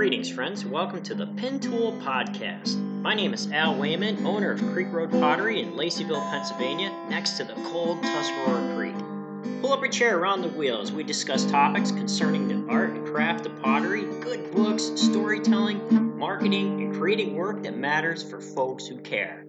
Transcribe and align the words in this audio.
Greetings, 0.00 0.30
friends. 0.30 0.64
Welcome 0.64 1.02
to 1.02 1.14
the 1.14 1.26
Pin 1.26 1.60
Tool 1.60 1.92
Podcast. 2.00 2.78
My 3.02 3.12
name 3.14 3.34
is 3.34 3.52
Al 3.52 3.78
Wayman, 3.78 4.24
owner 4.24 4.50
of 4.50 4.62
Creek 4.72 4.90
Road 4.90 5.10
Pottery 5.10 5.60
in 5.60 5.72
Laceyville, 5.72 6.26
Pennsylvania, 6.30 6.90
next 7.10 7.32
to 7.32 7.44
the 7.44 7.52
cold 7.70 8.02
Tuscarora 8.02 8.74
Creek. 8.74 9.60
Pull 9.60 9.74
up 9.74 9.82
a 9.82 9.90
chair 9.90 10.16
around 10.16 10.40
the 10.40 10.48
wheel 10.48 10.80
as 10.80 10.90
we 10.90 11.04
discuss 11.04 11.44
topics 11.44 11.90
concerning 11.90 12.48
the 12.48 12.72
art 12.72 12.92
and 12.92 13.06
craft 13.08 13.44
of 13.44 13.60
pottery, 13.60 14.04
good 14.22 14.50
books, 14.52 14.84
storytelling, 14.94 16.16
marketing, 16.18 16.80
and 16.80 16.94
creating 16.94 17.36
work 17.36 17.62
that 17.64 17.76
matters 17.76 18.22
for 18.22 18.40
folks 18.40 18.86
who 18.86 18.96
care. 19.02 19.44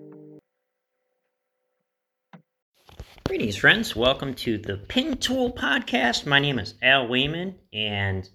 Greetings, 3.25 3.55
friends. 3.55 3.95
Welcome 3.95 4.33
to 4.33 4.57
the 4.57 4.75
Pin 4.75 5.15
Tool 5.15 5.53
Podcast. 5.53 6.25
My 6.25 6.39
name 6.39 6.59
is 6.59 6.73
Al 6.81 7.07
Wayman, 7.07 7.55
and 7.71 8.29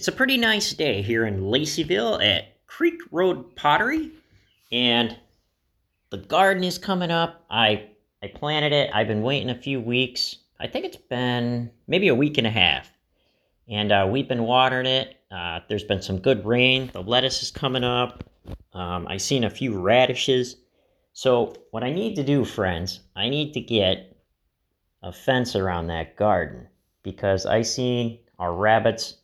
it's 0.00 0.08
a 0.08 0.12
pretty 0.12 0.38
nice 0.38 0.72
day 0.72 1.02
here 1.02 1.26
in 1.26 1.42
Laceyville 1.42 2.24
at 2.24 2.66
Creek 2.66 3.02
Road 3.10 3.54
Pottery, 3.54 4.10
and 4.72 5.14
the 6.08 6.16
garden 6.16 6.64
is 6.64 6.78
coming 6.78 7.10
up. 7.10 7.44
I 7.50 7.90
I 8.22 8.28
planted 8.28 8.72
it. 8.72 8.88
I've 8.94 9.08
been 9.08 9.20
waiting 9.20 9.50
a 9.50 9.54
few 9.54 9.78
weeks. 9.78 10.36
I 10.58 10.68
think 10.68 10.86
it's 10.86 10.96
been 10.96 11.70
maybe 11.86 12.08
a 12.08 12.14
week 12.14 12.38
and 12.38 12.46
a 12.46 12.50
half, 12.50 12.90
and 13.68 13.92
uh, 13.92 14.08
we've 14.10 14.26
been 14.26 14.44
watering 14.44 14.86
it. 14.86 15.18
Uh, 15.30 15.60
there's 15.68 15.84
been 15.84 16.00
some 16.00 16.18
good 16.18 16.46
rain. 16.46 16.88
The 16.94 17.02
lettuce 17.02 17.42
is 17.42 17.50
coming 17.50 17.84
up. 17.84 18.24
Um, 18.72 19.06
I've 19.06 19.20
seen 19.20 19.44
a 19.44 19.50
few 19.50 19.78
radishes. 19.78 20.56
So 21.12 21.52
what 21.72 21.84
I 21.84 21.92
need 21.92 22.14
to 22.16 22.24
do, 22.24 22.46
friends, 22.46 23.00
I 23.14 23.28
need 23.28 23.52
to 23.52 23.60
get 23.60 24.16
a 25.02 25.12
fence 25.12 25.54
around 25.54 25.88
that 25.88 26.16
garden 26.16 26.68
because 27.02 27.44
I 27.44 27.60
seen 27.60 28.20
our 28.38 28.54
rabbits 28.54 29.16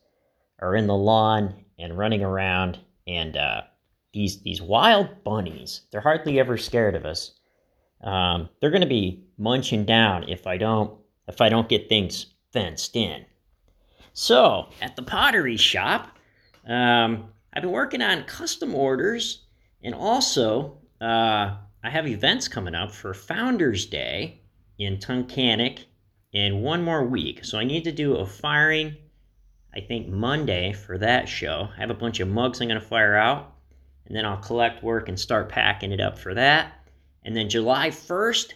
are 0.60 0.74
in 0.74 0.86
the 0.86 0.94
lawn 0.94 1.54
and 1.78 1.98
running 1.98 2.22
around, 2.22 2.78
and 3.06 3.36
uh, 3.36 3.62
these 4.12 4.40
these 4.42 4.62
wild 4.62 5.24
bunnies. 5.24 5.82
They're 5.90 6.00
hardly 6.00 6.40
ever 6.40 6.56
scared 6.56 6.94
of 6.94 7.04
us. 7.04 7.32
Um, 8.02 8.48
they're 8.60 8.70
going 8.70 8.80
to 8.82 8.86
be 8.86 9.24
munching 9.38 9.84
down 9.84 10.28
if 10.28 10.46
I 10.46 10.56
don't 10.56 10.98
if 11.28 11.40
I 11.40 11.48
don't 11.48 11.68
get 11.68 11.88
things 11.88 12.26
fenced 12.52 12.96
in. 12.96 13.24
So 14.12 14.70
at 14.80 14.96
the 14.96 15.02
pottery 15.02 15.56
shop, 15.56 16.16
um, 16.66 17.28
I've 17.52 17.62
been 17.62 17.72
working 17.72 18.02
on 18.02 18.24
custom 18.24 18.74
orders, 18.74 19.44
and 19.82 19.94
also 19.94 20.78
uh, 21.00 21.56
I 21.84 21.90
have 21.90 22.06
events 22.06 22.48
coming 22.48 22.74
up 22.74 22.92
for 22.92 23.12
Founders 23.12 23.86
Day 23.86 24.40
in 24.78 24.96
Tunkhannock 24.96 25.80
in 26.32 26.62
one 26.62 26.82
more 26.82 27.04
week. 27.04 27.44
So 27.44 27.58
I 27.58 27.64
need 27.64 27.84
to 27.84 27.92
do 27.92 28.16
a 28.16 28.26
firing 28.26 28.96
I 29.76 29.80
think 29.80 30.08
Monday 30.08 30.72
for 30.72 30.96
that 30.96 31.28
show. 31.28 31.68
I 31.76 31.80
have 31.80 31.90
a 31.90 31.94
bunch 31.94 32.20
of 32.20 32.28
mugs 32.28 32.62
I'm 32.62 32.68
going 32.68 32.80
to 32.80 32.86
fire 32.86 33.14
out, 33.14 33.52
and 34.06 34.16
then 34.16 34.24
I'll 34.24 34.38
collect 34.38 34.82
work 34.82 35.10
and 35.10 35.20
start 35.20 35.50
packing 35.50 35.92
it 35.92 36.00
up 36.00 36.18
for 36.18 36.32
that. 36.32 36.88
And 37.24 37.36
then 37.36 37.50
July 37.50 37.90
1st, 37.90 38.54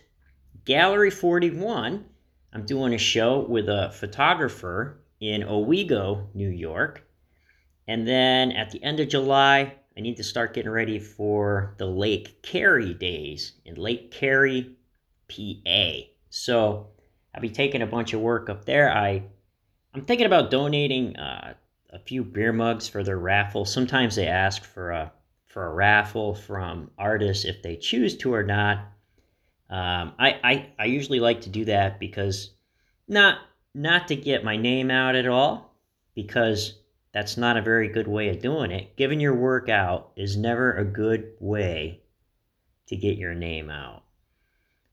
Gallery 0.65 1.11
41, 1.11 2.07
I'm 2.55 2.65
doing 2.65 2.95
a 2.95 2.99
show 2.99 3.41
with 3.41 3.69
a 3.69 3.91
photographer 3.93 5.03
in 5.21 5.43
Owego, 5.43 6.27
New 6.33 6.49
York. 6.49 7.07
And 7.87 8.09
then 8.09 8.53
at 8.53 8.71
the 8.71 8.83
end 8.83 8.99
of 9.01 9.09
July, 9.09 9.75
I 9.99 10.01
need 10.01 10.17
to 10.17 10.25
start 10.25 10.55
getting 10.55 10.71
ready 10.71 10.99
for 10.99 11.75
the 11.77 11.87
Lake 11.87 12.43
Carey 12.43 12.95
days 12.95 13.53
in 13.67 13.75
Lake 13.75 14.11
Carey, 14.11 14.75
PA. 15.29 16.09
So 16.31 16.89
I'll 17.34 17.43
be 17.43 17.51
taking 17.51 17.83
a 17.83 17.87
bunch 17.87 18.15
of 18.15 18.21
work 18.21 18.49
up 18.49 18.65
there. 18.65 18.91
I 18.91 19.25
I'm 19.95 20.05
thinking 20.05 20.27
about 20.27 20.51
donating 20.51 21.17
uh, 21.17 21.55
a 21.91 21.99
few 21.99 22.23
beer 22.23 22.53
mugs 22.53 22.89
for 22.89 23.03
their 23.03 23.19
raffle. 23.19 23.65
Sometimes 23.65 24.15
they 24.15 24.27
ask 24.27 24.65
for 24.65 24.91
a 24.91 25.13
for 25.47 25.67
a 25.67 25.75
raffle 25.75 26.33
from 26.35 26.91
artists 26.97 27.45
if 27.45 27.61
they 27.61 27.75
choose 27.77 28.17
to 28.19 28.33
or 28.33 28.45
not. 28.45 28.79
Um, 29.69 30.13
I, 30.19 30.41
I 30.45 30.67
I 30.79 30.85
usually 30.85 31.19
like 31.19 31.41
to 31.43 31.49
do 31.49 31.65
that 31.65 31.99
because 31.99 32.50
not 33.09 33.39
not 33.75 34.09
to 34.09 34.17
get 34.17 34.45
my 34.45 34.56
name 34.56 34.91
out 34.91 35.17
at 35.17 35.27
all 35.27 35.75
because 36.15 36.79
that's 37.12 37.37
not 37.37 37.56
a 37.56 37.62
very 37.62 37.89
good 37.89 38.06
way 38.06 38.29
of 38.29 38.41
doing 38.41 38.71
it. 38.71 38.97
Giving 38.97 39.19
your 39.19 39.34
work 39.34 39.69
out 39.69 40.12
is 40.17 40.37
never 40.37 40.73
a 40.73 40.84
good 40.84 41.33
way 41.41 42.03
to 42.87 42.97
get 42.97 43.19
your 43.19 43.34
name 43.34 43.71
out. 43.71 44.05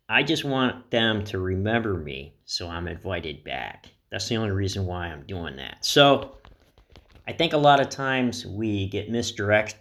I 0.09 0.24
just 0.24 0.44
want 0.44 0.90
them 0.90 1.24
to 1.25 1.38
remember 1.38 1.94
me, 1.94 2.34
so 2.46 2.68
I'm 2.69 2.88
invited 2.88 3.44
back. 3.44 3.90
That's 4.09 4.28
the 4.28 4.38
only 4.38 4.51
reason 4.51 4.85
why 4.85 5.07
I'm 5.07 5.23
doing 5.25 5.57
that. 5.57 5.84
So 5.84 6.38
I 7.28 7.34
think 7.34 7.53
a 7.53 7.57
lot 7.57 7.79
of 7.79 7.90
times 7.90 8.45
we 8.45 8.88
get 8.88 9.09
misdirect 9.09 9.75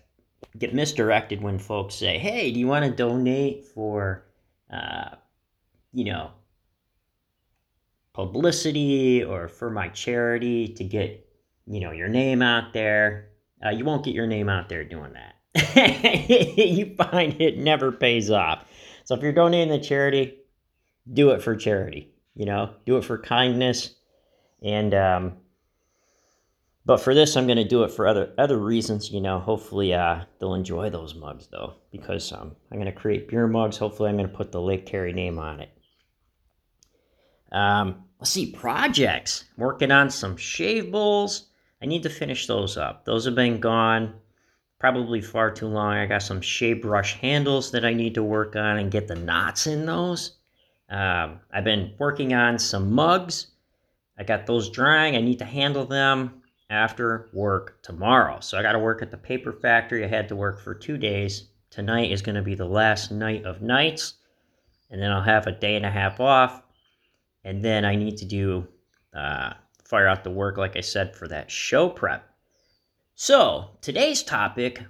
get 0.59 0.75
misdirected 0.75 1.43
when 1.43 1.59
folks 1.59 1.95
say, 1.95 2.19
"Hey, 2.19 2.51
do 2.51 2.59
you 2.59 2.67
want 2.67 2.85
to 2.85 2.91
donate 2.91 3.65
for, 3.67 4.27
uh, 4.71 5.17
you 5.93 6.05
know, 6.05 6.31
publicity 8.13 9.23
or 9.23 9.49
for 9.49 9.71
my 9.71 9.89
charity 9.89 10.69
to 10.69 10.85
get, 10.85 11.29
you 11.67 11.81
know, 11.81 11.93
your 11.93 12.09
name 12.09 12.43
out 12.43 12.73
there?" 12.73 13.31
Uh, 13.65 13.71
you 13.71 13.85
won't 13.85 14.05
get 14.05 14.15
your 14.15 14.27
name 14.27 14.49
out 14.49 14.69
there 14.69 14.85
doing 14.85 15.13
that. 15.15 15.35
you 16.59 16.95
find 16.97 17.41
it 17.41 17.59
never 17.59 17.93
pays 17.93 18.31
off. 18.31 18.65
So 19.05 19.15
if 19.15 19.23
you're 19.23 19.33
donating 19.33 19.79
to 19.79 19.87
charity, 19.87 20.39
do 21.11 21.31
it 21.31 21.43
for 21.43 21.55
charity. 21.55 22.13
You 22.35 22.45
know, 22.45 22.75
do 22.85 22.99
it 22.99 23.05
for 23.05 23.19
kindness 23.19 23.96
and 24.67 24.95
um, 24.95 25.33
but 26.85 27.01
for 27.01 27.15
this, 27.15 27.37
I'm 27.37 27.47
going 27.47 27.57
to 27.57 27.65
do 27.65 27.85
it 27.85 27.93
for 27.93 28.07
other 28.07 28.33
other 28.37 28.59
reasons. 28.59 29.11
You 29.13 29.21
know, 29.21 29.39
hopefully 29.39 29.95
uh, 29.95 30.25
they'll 30.39 30.55
enjoy 30.55 30.91
those 30.91 31.15
mugs 31.15 31.47
though, 31.47 31.75
because 31.93 32.33
um, 32.33 32.57
I'm 32.71 32.79
going 32.79 32.93
to 32.93 33.01
create 33.01 33.29
beer 33.29 33.47
mugs. 33.47 33.77
Hopefully, 33.77 34.11
I'm 34.11 34.17
going 34.17 34.29
to 34.29 34.37
put 34.37 34.51
the 34.51 34.61
Lake 34.61 34.85
Carey 34.85 35.13
name 35.13 35.39
on 35.39 35.61
it. 35.61 35.71
Um, 37.53 38.05
let's 38.19 38.33
see 38.33 38.51
projects. 38.51 39.45
working 39.57 39.93
on 39.93 40.11
some 40.11 40.37
shave 40.37 40.91
bowls. 40.91 41.47
I 41.81 41.87
need 41.87 42.03
to 42.03 42.11
finish 42.11 42.47
those 42.47 42.77
up. 42.77 43.05
Those 43.05 43.25
have 43.25 43.37
been 43.37 43.61
gone 43.61 44.15
probably 44.81 45.21
far 45.21 45.53
too 45.53 45.69
long. 45.69 45.95
I 45.95 46.07
got 46.07 46.23
some 46.23 46.41
shave 46.41 46.83
brush 46.83 47.15
handles 47.21 47.71
that 47.71 47.85
I 47.85 47.93
need 47.93 48.15
to 48.15 48.23
work 48.25 48.57
on 48.57 48.79
and 48.79 48.91
get 48.91 49.07
the 49.07 49.15
knots 49.15 49.69
in 49.69 49.87
those. 49.87 50.39
Um, 50.89 51.41
I've 51.53 51.65
been 51.65 51.95
working 51.99 52.35
on 52.35 52.59
some 52.59 52.93
mugs. 52.93 53.49
I 54.19 54.25
got 54.25 54.47
those 54.47 54.71
drying. 54.71 55.17
I 55.17 55.21
need 55.21 55.39
to 55.39 55.45
handle 55.45 55.85
them 55.85 56.43
after 56.71 57.29
work 57.33 57.83
tomorrow. 57.83 58.41
So 58.41 58.59
I 58.59 58.63
got 58.63 58.73
to 58.73 58.79
work 58.79 59.03
at 59.03 59.11
the 59.11 59.17
paper 59.17 59.53
factory. 59.53 60.05
I 60.05 60.09
had 60.09 60.29
to 60.29 60.37
work 60.37 60.61
for 60.61 60.75
two 60.75 60.97
days. 60.97 61.49
Tonight 61.71 62.11
is 62.11 62.23
going 62.23 62.37
to 62.37 62.43
be 62.43 62.55
the 62.55 62.65
last 62.65 63.11
night 63.11 63.45
of 63.45 63.63
nights. 63.63 64.15
And 64.91 65.01
then 65.01 65.13
I'll 65.13 65.23
have 65.23 65.47
a 65.47 65.53
day 65.53 65.77
and 65.77 65.87
a 65.87 65.91
half 65.91 66.21
off. 66.21 66.63
And 67.45 67.65
then 67.65 67.85
I 67.85 67.95
need 67.95 68.17
to 68.19 68.25
do 68.25 68.67
uh, 69.15 69.53
fire 69.85 70.09
out 70.09 70.25
the 70.25 70.31
work, 70.31 70.57
like 70.57 70.77
I 70.77 70.81
said, 70.81 71.15
for 71.15 71.29
that 71.29 71.51
show 71.51 71.89
prep. 71.89 72.29
So 73.15 73.71
today's 73.81 74.23
topic 74.23 74.83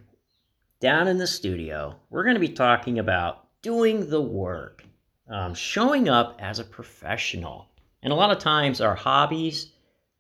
down 0.81 1.09
in 1.09 1.19
the 1.19 1.26
studio, 1.26 1.97
we're 2.10 2.25
going 2.25 2.34
to 2.34 2.41
be 2.41 2.48
talking 2.48 2.98
about 2.98 3.47
doing 3.62 4.09
the 4.09 4.20
work, 4.20 4.84
um, 5.28 5.54
showing 5.54 6.09
up 6.09 6.36
as 6.41 6.59
a 6.59 6.65
professional. 6.65 7.69
And 8.06 8.12
a 8.12 8.16
lot 8.16 8.30
of 8.30 8.38
times, 8.38 8.80
our 8.80 8.94
hobbies, 8.94 9.72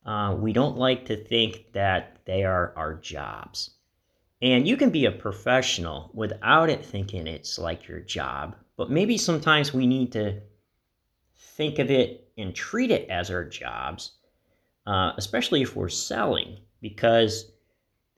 uh, 0.04 0.34
we 0.36 0.52
don't 0.52 0.76
like 0.76 1.04
to 1.04 1.16
think 1.16 1.72
that 1.72 2.18
they 2.24 2.42
are 2.42 2.72
our 2.74 2.94
jobs. 2.94 3.76
And 4.42 4.66
you 4.66 4.76
can 4.76 4.90
be 4.90 5.04
a 5.04 5.12
professional 5.12 6.10
without 6.12 6.68
it 6.68 6.84
thinking 6.84 7.28
it's 7.28 7.60
like 7.60 7.86
your 7.86 8.00
job, 8.00 8.56
but 8.76 8.90
maybe 8.90 9.16
sometimes 9.16 9.72
we 9.72 9.86
need 9.86 10.10
to 10.14 10.40
think 11.36 11.78
of 11.78 11.88
it 11.88 12.28
and 12.36 12.52
treat 12.52 12.90
it 12.90 13.08
as 13.08 13.30
our 13.30 13.44
jobs, 13.44 14.14
uh, 14.88 15.12
especially 15.16 15.62
if 15.62 15.76
we're 15.76 15.88
selling, 15.88 16.58
because 16.80 17.52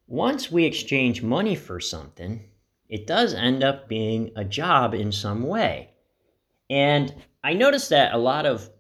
once 0.07 0.51
we 0.51 0.65
exchange 0.65 1.23
money 1.23 1.55
for 1.55 1.79
something, 1.79 2.43
it 2.89 3.07
does 3.07 3.35
end 3.35 3.63
up 3.63 3.87
being 3.87 4.31
a 4.35 4.47
job 4.47 4.95
in 4.95 5.13
some 5.13 5.43
way. 5.43 5.91
And 6.71 7.15
I 7.45 7.53
noticed 7.53 7.91
that 7.91 8.15
a 8.15 8.19
lot 8.19 8.47
of 8.47 8.71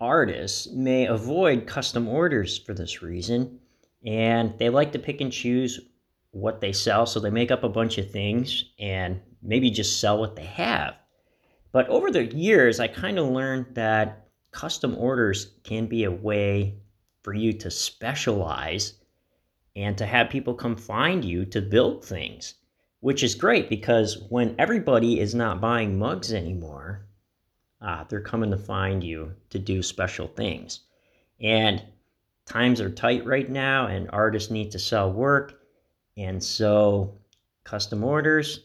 artists 0.00 0.68
may 0.68 1.06
avoid 1.06 1.66
custom 1.66 2.08
orders 2.08 2.58
for 2.58 2.74
this 2.74 3.02
reason, 3.02 3.58
and 4.04 4.58
they 4.58 4.68
like 4.70 4.92
to 4.92 4.98
pick 4.98 5.20
and 5.20 5.32
choose 5.32 5.80
what 6.32 6.60
they 6.60 6.72
sell, 6.72 7.06
so 7.06 7.20
they 7.20 7.30
make 7.30 7.50
up 7.50 7.64
a 7.64 7.68
bunch 7.68 7.98
of 7.98 8.10
things 8.10 8.64
and 8.78 9.20
maybe 9.42 9.70
just 9.70 10.00
sell 10.00 10.18
what 10.18 10.36
they 10.36 10.44
have. 10.44 10.94
But 11.72 11.88
over 11.88 12.10
the 12.10 12.24
years, 12.34 12.80
I 12.80 12.88
kind 12.88 13.18
of 13.18 13.28
learned 13.28 13.74
that 13.74 14.28
custom 14.50 14.96
orders 14.96 15.54
can 15.62 15.86
be 15.86 16.04
a 16.04 16.10
way 16.10 16.76
for 17.22 17.34
you 17.34 17.52
to 17.54 17.70
specialize 17.70 18.94
and 19.76 19.96
to 19.98 20.06
have 20.06 20.30
people 20.30 20.54
come 20.54 20.76
find 20.76 21.24
you 21.24 21.44
to 21.46 21.60
build 21.60 22.04
things, 22.04 22.54
which 23.00 23.22
is 23.22 23.34
great 23.34 23.68
because 23.68 24.26
when 24.30 24.54
everybody 24.58 25.20
is 25.20 25.34
not 25.34 25.60
buying 25.60 25.98
mugs 25.98 26.32
anymore, 26.32 27.06
uh, 27.80 28.04
they're 28.08 28.20
coming 28.20 28.50
to 28.50 28.58
find 28.58 29.02
you 29.02 29.32
to 29.50 29.58
do 29.58 29.82
special 29.82 30.26
things. 30.26 30.80
And 31.40 31.82
times 32.44 32.80
are 32.80 32.90
tight 32.90 33.24
right 33.24 33.48
now, 33.48 33.86
and 33.86 34.10
artists 34.12 34.50
need 34.50 34.70
to 34.72 34.78
sell 34.78 35.12
work. 35.12 35.60
And 36.16 36.42
so, 36.42 37.18
custom 37.64 38.04
orders, 38.04 38.60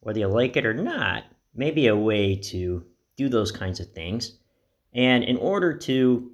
whether 0.00 0.18
you 0.18 0.26
like 0.26 0.56
it 0.56 0.66
or 0.66 0.74
not, 0.74 1.24
may 1.54 1.70
be 1.70 1.86
a 1.86 1.96
way 1.96 2.36
to 2.36 2.84
do 3.16 3.28
those 3.28 3.52
kinds 3.52 3.80
of 3.80 3.92
things. 3.92 4.38
And 4.92 5.24
in 5.24 5.36
order 5.36 5.76
to 5.78 6.30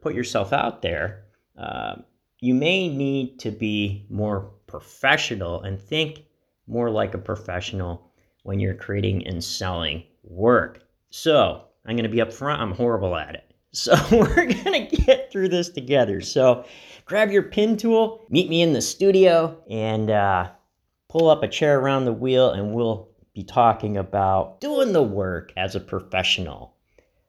put 0.00 0.14
yourself 0.14 0.52
out 0.52 0.82
there, 0.82 1.24
uh, 1.56 1.96
you 2.40 2.54
may 2.54 2.88
need 2.88 3.38
to 3.40 3.50
be 3.50 4.06
more 4.08 4.52
professional 4.66 5.62
and 5.62 5.80
think 5.80 6.24
more 6.66 6.90
like 6.90 7.14
a 7.14 7.18
professional 7.18 8.10
when 8.42 8.60
you're 8.60 8.74
creating 8.74 9.26
and 9.26 9.42
selling 9.42 10.04
work. 10.22 10.87
So, 11.10 11.64
I'm 11.86 11.96
going 11.96 12.04
to 12.04 12.08
be 12.08 12.20
up 12.20 12.32
front. 12.32 12.60
I'm 12.60 12.72
horrible 12.72 13.16
at 13.16 13.34
it. 13.34 13.44
So, 13.70 13.94
we're 14.10 14.46
going 14.46 14.88
to 14.88 14.96
get 14.96 15.30
through 15.30 15.50
this 15.50 15.68
together. 15.68 16.22
So, 16.22 16.64
grab 17.04 17.30
your 17.30 17.42
pin 17.42 17.76
tool, 17.76 18.24
meet 18.30 18.48
me 18.48 18.62
in 18.62 18.72
the 18.72 18.80
studio, 18.80 19.62
and 19.68 20.10
uh, 20.10 20.50
pull 21.08 21.28
up 21.28 21.42
a 21.42 21.48
chair 21.48 21.78
around 21.78 22.06
the 22.06 22.12
wheel, 22.12 22.50
and 22.50 22.72
we'll 22.72 23.10
be 23.34 23.44
talking 23.44 23.98
about 23.98 24.60
doing 24.60 24.92
the 24.92 25.02
work 25.02 25.52
as 25.56 25.74
a 25.74 25.80
professional. 25.80 26.74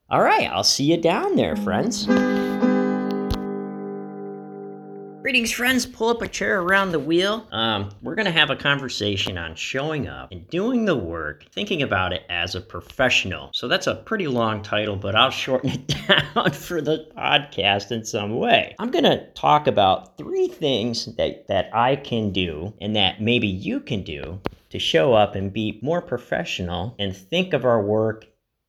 All 0.10 0.22
right, 0.22 0.50
I'll 0.50 0.64
see 0.64 0.86
you 0.86 0.98
down 0.98 1.36
there, 1.36 1.56
friends. 1.58 2.08
Greetings, 5.30 5.52
friends. 5.52 5.86
Pull 5.86 6.10
up 6.10 6.24
a 6.24 6.28
chair 6.28 6.60
around 6.60 6.92
the 6.92 6.98
wheel. 6.98 7.48
Um, 7.52 7.92
we're 8.02 8.16
going 8.16 8.26
to 8.26 8.31
have 8.31 8.50
a 8.50 8.56
conversation 8.56 9.38
on 9.38 9.54
showing 9.54 10.08
up 10.08 10.31
and 10.31 10.50
doing 10.50 10.86
the 10.86 10.96
work, 10.96 11.46
thinking 11.52 11.84
about 11.84 12.14
it 12.14 12.24
as 12.30 12.56
a 12.56 12.62
professional. 12.62 13.52
So 13.54 13.68
that's 13.68 13.86
a 13.86 13.94
pretty 13.94 14.26
long 14.26 14.64
title, 14.64 14.96
but 14.96 15.14
I'll 15.16 15.30
shorten 15.30 15.70
it 15.70 15.88
down 16.08 16.50
for 16.50 16.81
the 16.81 17.12
podcast 17.16 17.92
in 17.92 18.04
some 18.06 18.38
way. 18.38 18.74
I'm 18.80 18.90
going 18.90 19.04
to 19.04 19.28
talk 19.34 19.68
about 19.68 20.18
three 20.18 20.48
things 20.48 21.06
that, 21.18 21.48
that 21.48 21.70
I 21.76 21.98
can 21.98 22.31
do 22.31 22.74
and 22.81 22.96
that 22.96 23.22
maybe 23.22 23.48
you 23.48 23.81
can 23.81 24.02
do 24.02 24.42
to 24.72 24.80
show 24.80 25.14
up 25.14 25.36
and 25.36 25.54
be 25.54 25.80
more 25.84 26.02
professional 26.02 26.96
and 26.98 27.16
think 27.16 27.54
of 27.54 27.66
our 27.66 27.84
work 27.84 28.26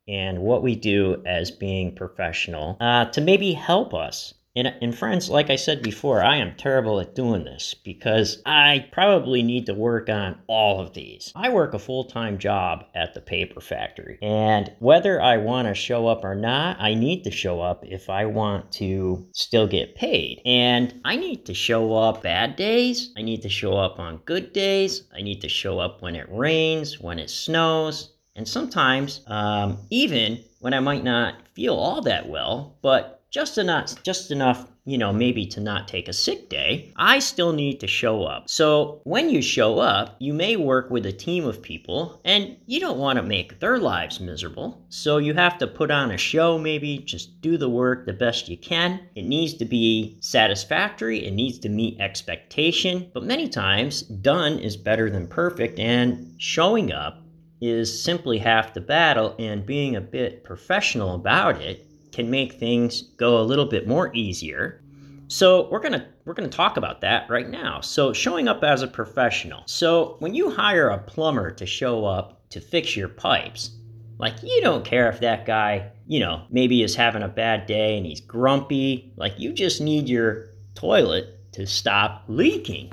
and 0.06 0.40
what 0.40 0.62
we 0.62 0.74
do 0.74 1.22
as 1.24 1.50
being 1.50 1.94
professional 1.94 2.76
uh, 2.80 3.06
to 3.06 3.22
maybe 3.22 3.54
help 3.54 3.94
us 3.94 4.34
and, 4.56 4.74
and 4.82 4.96
friends, 4.96 5.30
like 5.30 5.48
I 5.48 5.56
said 5.56 5.80
before, 5.80 6.22
I 6.22 6.36
am 6.36 6.56
terrible 6.56 6.98
at 6.98 7.14
doing 7.14 7.44
this 7.44 7.74
because 7.74 8.42
I 8.44 8.88
probably 8.90 9.44
need 9.44 9.66
to 9.66 9.74
work 9.74 10.08
on 10.08 10.40
all 10.48 10.80
of 10.80 10.92
these. 10.92 11.32
I 11.36 11.50
work 11.50 11.72
a 11.72 11.78
full 11.78 12.04
time 12.04 12.38
job 12.38 12.84
at 12.94 13.14
the 13.14 13.20
paper 13.20 13.60
factory, 13.60 14.18
and 14.20 14.72
whether 14.80 15.20
I 15.20 15.36
want 15.36 15.68
to 15.68 15.74
show 15.74 16.08
up 16.08 16.24
or 16.24 16.34
not, 16.34 16.80
I 16.80 16.94
need 16.94 17.22
to 17.24 17.30
show 17.30 17.60
up 17.60 17.84
if 17.86 18.10
I 18.10 18.26
want 18.26 18.72
to 18.72 19.28
still 19.32 19.68
get 19.68 19.94
paid. 19.94 20.42
And 20.44 21.00
I 21.04 21.16
need 21.16 21.46
to 21.46 21.54
show 21.54 21.94
up 21.94 22.22
bad 22.22 22.56
days, 22.56 23.12
I 23.16 23.22
need 23.22 23.42
to 23.42 23.48
show 23.48 23.76
up 23.76 24.00
on 24.00 24.22
good 24.24 24.52
days, 24.52 25.04
I 25.16 25.22
need 25.22 25.40
to 25.42 25.48
show 25.48 25.78
up 25.78 26.02
when 26.02 26.16
it 26.16 26.26
rains, 26.28 27.00
when 27.00 27.20
it 27.20 27.30
snows, 27.30 28.14
and 28.34 28.48
sometimes 28.48 29.20
um, 29.28 29.78
even 29.90 30.42
when 30.60 30.74
I 30.74 30.80
might 30.80 31.04
not 31.04 31.34
feel 31.54 31.74
all 31.74 32.02
that 32.02 32.28
well, 32.28 32.78
but 32.82 33.19
just 33.30 33.58
enough 33.58 34.02
just 34.02 34.30
enough 34.30 34.66
you 34.84 34.98
know 34.98 35.12
maybe 35.12 35.46
to 35.46 35.60
not 35.60 35.86
take 35.86 36.08
a 36.08 36.12
sick 36.12 36.48
day 36.48 36.92
i 36.96 37.18
still 37.18 37.52
need 37.52 37.78
to 37.80 37.86
show 37.86 38.24
up. 38.24 38.48
So 38.48 39.00
when 39.04 39.30
you 39.30 39.42
show 39.42 39.78
up 39.78 40.16
you 40.18 40.32
may 40.32 40.56
work 40.56 40.90
with 40.90 41.06
a 41.06 41.12
team 41.12 41.46
of 41.46 41.62
people 41.62 42.20
and 42.24 42.56
you 42.66 42.80
don't 42.80 42.98
want 42.98 43.16
to 43.16 43.22
make 43.22 43.60
their 43.60 43.78
lives 43.78 44.20
miserable. 44.20 44.84
So 44.88 45.18
you 45.18 45.34
have 45.34 45.58
to 45.58 45.66
put 45.66 45.90
on 45.90 46.10
a 46.10 46.16
show 46.16 46.58
maybe 46.58 46.98
just 46.98 47.40
do 47.40 47.56
the 47.56 47.68
work 47.68 48.06
the 48.06 48.12
best 48.12 48.48
you 48.48 48.56
can. 48.56 49.00
It 49.14 49.24
needs 49.24 49.54
to 49.54 49.64
be 49.64 50.16
satisfactory. 50.20 51.26
It 51.26 51.32
needs 51.32 51.58
to 51.60 51.68
meet 51.68 52.00
expectation. 52.00 53.10
But 53.12 53.24
many 53.24 53.48
times 53.48 54.02
done 54.02 54.58
is 54.58 54.76
better 54.76 55.10
than 55.10 55.26
perfect 55.26 55.78
and 55.78 56.34
showing 56.38 56.92
up 56.92 57.22
is 57.60 58.02
simply 58.02 58.38
half 58.38 58.72
the 58.72 58.80
battle 58.80 59.34
and 59.38 59.66
being 59.66 59.96
a 59.96 60.00
bit 60.00 60.44
professional 60.44 61.14
about 61.14 61.60
it 61.60 61.89
can 62.12 62.30
make 62.30 62.54
things 62.54 63.02
go 63.02 63.38
a 63.38 63.42
little 63.42 63.66
bit 63.66 63.86
more 63.86 64.14
easier. 64.14 64.82
So 65.28 65.68
we're 65.70 65.80
gonna 65.80 66.08
we're 66.24 66.34
gonna 66.34 66.48
talk 66.48 66.76
about 66.76 67.00
that 67.02 67.30
right 67.30 67.48
now. 67.48 67.80
So 67.80 68.12
showing 68.12 68.48
up 68.48 68.64
as 68.64 68.82
a 68.82 68.88
professional. 68.88 69.62
So 69.66 70.16
when 70.18 70.34
you 70.34 70.50
hire 70.50 70.88
a 70.88 70.98
plumber 70.98 71.52
to 71.52 71.66
show 71.66 72.04
up 72.04 72.48
to 72.50 72.60
fix 72.60 72.96
your 72.96 73.08
pipes, 73.08 73.70
like 74.18 74.42
you 74.42 74.60
don't 74.60 74.84
care 74.84 75.08
if 75.08 75.20
that 75.20 75.46
guy, 75.46 75.92
you 76.06 76.20
know, 76.20 76.42
maybe 76.50 76.82
is 76.82 76.94
having 76.94 77.22
a 77.22 77.28
bad 77.28 77.66
day 77.66 77.96
and 77.96 78.04
he's 78.04 78.20
grumpy. 78.20 79.12
Like 79.16 79.38
you 79.38 79.52
just 79.52 79.80
need 79.80 80.08
your 80.08 80.50
toilet 80.74 81.52
to 81.52 81.66
stop 81.66 82.24
leaking. 82.28 82.92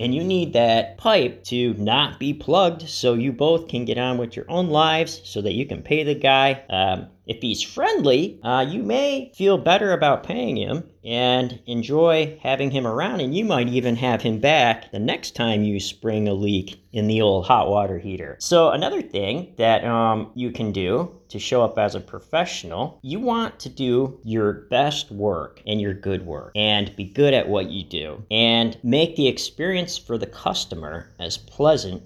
And 0.00 0.14
you 0.14 0.22
need 0.22 0.52
that 0.52 0.96
pipe 0.96 1.42
to 1.44 1.74
not 1.74 2.20
be 2.20 2.32
plugged 2.32 2.88
so 2.88 3.14
you 3.14 3.32
both 3.32 3.66
can 3.66 3.84
get 3.84 3.98
on 3.98 4.16
with 4.18 4.36
your 4.36 4.44
own 4.48 4.68
lives 4.68 5.20
so 5.24 5.42
that 5.42 5.54
you 5.54 5.66
can 5.66 5.82
pay 5.82 6.04
the 6.04 6.14
guy. 6.14 6.62
Um, 6.70 7.08
if 7.28 7.42
he's 7.42 7.62
friendly, 7.62 8.40
uh, 8.42 8.64
you 8.66 8.82
may 8.82 9.30
feel 9.34 9.58
better 9.58 9.92
about 9.92 10.24
paying 10.24 10.56
him 10.56 10.82
and 11.04 11.60
enjoy 11.66 12.38
having 12.42 12.70
him 12.70 12.86
around, 12.86 13.20
and 13.20 13.36
you 13.36 13.44
might 13.44 13.68
even 13.68 13.96
have 13.96 14.22
him 14.22 14.40
back 14.40 14.90
the 14.90 14.98
next 14.98 15.36
time 15.36 15.62
you 15.62 15.78
spring 15.78 16.26
a 16.26 16.32
leak 16.32 16.82
in 16.92 17.06
the 17.06 17.20
old 17.20 17.46
hot 17.46 17.68
water 17.68 17.98
heater. 17.98 18.36
So, 18.40 18.70
another 18.70 19.02
thing 19.02 19.52
that 19.58 19.84
um, 19.84 20.30
you 20.34 20.50
can 20.50 20.72
do 20.72 21.18
to 21.28 21.38
show 21.38 21.62
up 21.62 21.78
as 21.78 21.94
a 21.94 22.00
professional, 22.00 22.98
you 23.02 23.20
want 23.20 23.58
to 23.60 23.68
do 23.68 24.18
your 24.24 24.52
best 24.70 25.10
work 25.10 25.62
and 25.66 25.80
your 25.80 25.94
good 25.94 26.24
work 26.24 26.52
and 26.56 26.94
be 26.96 27.04
good 27.04 27.34
at 27.34 27.48
what 27.48 27.70
you 27.70 27.84
do 27.84 28.24
and 28.30 28.78
make 28.82 29.16
the 29.16 29.28
experience 29.28 29.98
for 29.98 30.16
the 30.16 30.26
customer 30.26 31.10
as 31.18 31.36
pleasant 31.36 32.02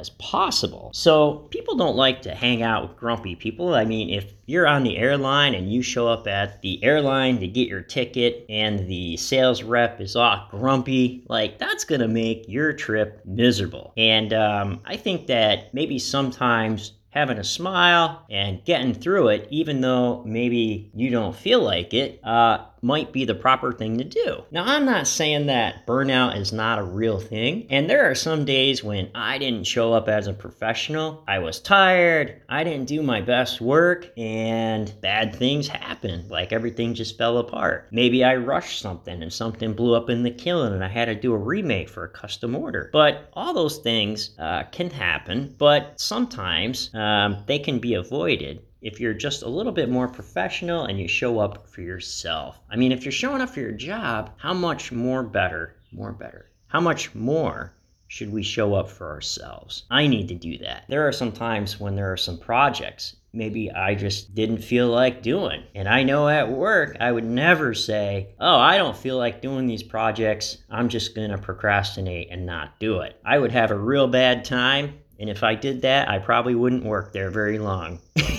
as 0.00 0.10
possible. 0.10 0.90
So 0.94 1.46
people 1.50 1.76
don't 1.76 1.96
like 1.96 2.22
to 2.22 2.34
hang 2.34 2.62
out 2.62 2.88
with 2.88 2.96
grumpy 2.96 3.36
people. 3.36 3.74
I 3.74 3.84
mean, 3.84 4.10
if 4.10 4.32
you're 4.46 4.66
on 4.66 4.82
the 4.82 4.96
airline 4.96 5.54
and 5.54 5.72
you 5.72 5.82
show 5.82 6.08
up 6.08 6.26
at 6.26 6.62
the 6.62 6.82
airline 6.82 7.38
to 7.40 7.46
get 7.46 7.68
your 7.68 7.82
ticket 7.82 8.46
and 8.48 8.88
the 8.88 9.16
sales 9.18 9.62
rep 9.62 10.00
is 10.00 10.16
all 10.16 10.48
grumpy, 10.50 11.24
like 11.28 11.58
that's 11.58 11.84
gonna 11.84 12.08
make 12.08 12.48
your 12.48 12.72
trip 12.72 13.20
miserable. 13.24 13.92
And 13.96 14.32
um, 14.32 14.80
I 14.84 14.96
think 14.96 15.26
that 15.28 15.72
maybe 15.74 15.98
sometimes 15.98 16.92
having 17.10 17.38
a 17.38 17.44
smile 17.44 18.24
and 18.30 18.64
getting 18.64 18.94
through 18.94 19.28
it, 19.28 19.46
even 19.50 19.80
though 19.80 20.22
maybe 20.24 20.90
you 20.94 21.10
don't 21.10 21.34
feel 21.34 21.60
like 21.60 21.92
it, 21.92 22.20
uh, 22.24 22.64
might 22.82 23.12
be 23.12 23.24
the 23.24 23.34
proper 23.34 23.72
thing 23.72 23.98
to 23.98 24.04
do. 24.04 24.42
Now, 24.50 24.64
I'm 24.64 24.84
not 24.84 25.06
saying 25.06 25.46
that 25.46 25.86
burnout 25.86 26.36
is 26.36 26.52
not 26.52 26.78
a 26.78 26.84
real 26.84 27.18
thing, 27.18 27.66
and 27.70 27.88
there 27.88 28.10
are 28.10 28.14
some 28.14 28.44
days 28.44 28.82
when 28.82 29.10
I 29.14 29.38
didn't 29.38 29.64
show 29.64 29.92
up 29.92 30.08
as 30.08 30.26
a 30.26 30.32
professional. 30.32 31.24
I 31.26 31.38
was 31.38 31.60
tired, 31.60 32.42
I 32.48 32.64
didn't 32.64 32.88
do 32.88 33.02
my 33.02 33.20
best 33.20 33.60
work, 33.60 34.10
and 34.16 34.92
bad 35.00 35.34
things 35.34 35.68
happened. 35.68 36.30
Like 36.30 36.52
everything 36.52 36.94
just 36.94 37.18
fell 37.18 37.38
apart. 37.38 37.88
Maybe 37.90 38.24
I 38.24 38.36
rushed 38.36 38.80
something 38.80 39.22
and 39.22 39.32
something 39.32 39.74
blew 39.74 39.94
up 39.94 40.10
in 40.10 40.22
the 40.22 40.30
kiln 40.30 40.72
and 40.72 40.84
I 40.84 40.88
had 40.88 41.06
to 41.06 41.14
do 41.14 41.32
a 41.32 41.38
remake 41.38 41.88
for 41.88 42.04
a 42.04 42.08
custom 42.08 42.54
order. 42.54 42.90
But 42.92 43.30
all 43.34 43.54
those 43.54 43.78
things 43.78 44.30
uh, 44.38 44.64
can 44.72 44.90
happen, 44.90 45.54
but 45.58 46.00
sometimes 46.00 46.90
um, 46.94 47.42
they 47.46 47.58
can 47.58 47.78
be 47.78 47.94
avoided 47.94 48.62
if 48.82 49.00
you're 49.00 49.14
just 49.14 49.42
a 49.42 49.48
little 49.48 49.72
bit 49.72 49.88
more 49.88 50.08
professional 50.08 50.84
and 50.84 50.98
you 50.98 51.06
show 51.06 51.38
up 51.38 51.68
for 51.68 51.82
yourself. 51.82 52.60
I 52.70 52.76
mean, 52.76 52.92
if 52.92 53.04
you're 53.04 53.12
showing 53.12 53.40
up 53.40 53.50
for 53.50 53.60
your 53.60 53.72
job, 53.72 54.30
how 54.38 54.54
much 54.54 54.92
more 54.92 55.22
better, 55.22 55.76
more 55.92 56.12
better, 56.12 56.50
how 56.68 56.80
much 56.80 57.14
more 57.14 57.72
should 58.08 58.32
we 58.32 58.42
show 58.42 58.74
up 58.74 58.88
for 58.88 59.10
ourselves? 59.10 59.84
I 59.90 60.06
need 60.06 60.28
to 60.28 60.34
do 60.34 60.58
that. 60.58 60.84
There 60.88 61.06
are 61.06 61.12
some 61.12 61.32
times 61.32 61.78
when 61.78 61.94
there 61.94 62.12
are 62.12 62.16
some 62.16 62.38
projects 62.38 63.16
maybe 63.32 63.70
I 63.70 63.94
just 63.94 64.34
didn't 64.34 64.58
feel 64.58 64.88
like 64.88 65.22
doing. 65.22 65.62
And 65.74 65.88
I 65.88 66.02
know 66.02 66.28
at 66.28 66.50
work, 66.50 66.96
I 67.00 67.12
would 67.12 67.24
never 67.24 67.74
say, 67.74 68.28
Oh, 68.40 68.56
I 68.56 68.76
don't 68.76 68.96
feel 68.96 69.16
like 69.16 69.42
doing 69.42 69.66
these 69.66 69.82
projects. 69.82 70.58
I'm 70.70 70.88
just 70.88 71.14
going 71.14 71.30
to 71.30 71.38
procrastinate 71.38 72.28
and 72.30 72.46
not 72.46 72.78
do 72.80 73.00
it. 73.00 73.16
I 73.24 73.38
would 73.38 73.52
have 73.52 73.70
a 73.70 73.78
real 73.78 74.08
bad 74.08 74.44
time 74.44 74.98
and 75.20 75.28
if 75.28 75.42
I 75.42 75.54
did 75.54 75.82
that, 75.82 76.08
I 76.08 76.18
probably 76.18 76.54
wouldn't 76.54 76.84
work 76.84 77.12
there 77.12 77.30
very 77.30 77.58
long. 77.58 78.00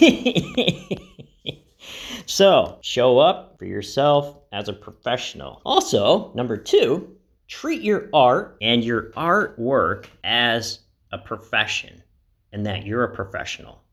so, 2.25 2.79
show 2.81 3.19
up 3.19 3.59
for 3.59 3.65
yourself 3.65 4.38
as 4.51 4.67
a 4.67 4.73
professional. 4.73 5.61
Also, 5.63 6.33
number 6.33 6.57
two, 6.57 7.15
treat 7.47 7.83
your 7.83 8.09
art 8.13 8.57
and 8.61 8.83
your 8.83 9.11
artwork 9.11 10.07
as 10.23 10.79
a 11.11 11.19
profession 11.19 12.01
and 12.51 12.65
that 12.65 12.85
you're 12.85 13.03
a 13.03 13.15
professional. 13.15 13.83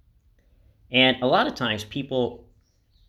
And 0.90 1.20
a 1.22 1.26
lot 1.26 1.46
of 1.46 1.54
times 1.54 1.84
people 1.84 2.48